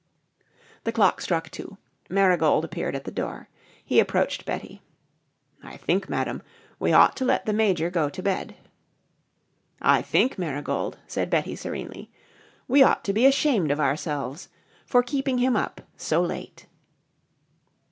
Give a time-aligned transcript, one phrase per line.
[0.83, 1.77] The clock struck two.
[2.09, 3.49] Marigold appeared at the door.
[3.85, 4.81] He approached Betty.
[5.61, 6.41] "I think, Madam,
[6.79, 8.55] we ought to let the Major go to bed."
[9.79, 12.09] "I think, Marigold," said Betty serenely,
[12.67, 14.49] "we ought to be ashamed of ourselves
[14.87, 16.65] for keeping him up so late."